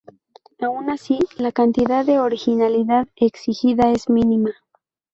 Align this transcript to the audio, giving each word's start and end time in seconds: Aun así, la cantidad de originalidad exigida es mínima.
Aun 0.63 0.89
así, 0.89 1.19
la 1.37 1.51
cantidad 1.51 2.03
de 2.03 2.17
originalidad 2.19 3.07
exigida 3.17 3.91
es 3.91 4.09
mínima. 4.09 4.49